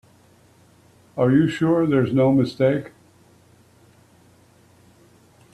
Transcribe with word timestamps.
Are 1.15 1.29
you 1.31 1.47
sure 1.47 1.85
there's 1.85 2.11
no 2.11 2.31
mistake? 2.31 2.89